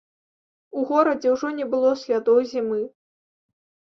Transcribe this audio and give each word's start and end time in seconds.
У 0.79 0.85
горадзе 0.91 1.33
ўжо 1.33 1.51
не 1.59 1.67
было 1.73 1.91
слядоў 2.03 2.39
зімы. 2.53 2.79